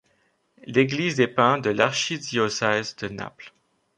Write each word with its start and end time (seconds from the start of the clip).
L'église 0.65 1.17
dépend 1.17 1.59
de 1.59 1.69
l'archidiocèse 1.69 2.95
de 2.95 3.09
Naples. 3.09 3.53